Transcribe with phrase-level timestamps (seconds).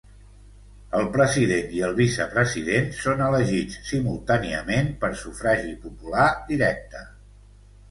[0.99, 7.07] El president i el vicepresident són elegits simultàniament per sufragi popular directe.